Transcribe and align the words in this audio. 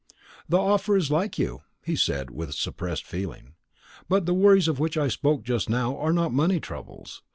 "The 0.49 0.57
offer 0.57 0.97
is 0.97 1.11
like 1.11 1.37
you," 1.37 1.61
he 1.85 1.95
said 1.95 2.31
with 2.31 2.55
suppressed 2.55 3.05
feeling; 3.05 3.53
"but 4.09 4.25
the 4.25 4.33
worries 4.33 4.67
of 4.67 4.79
which 4.79 4.97
I 4.97 5.09
spoke 5.09 5.43
just 5.43 5.69
now 5.69 5.95
are 5.95 6.11
not 6.11 6.33
money 6.33 6.59
troubles. 6.59 7.21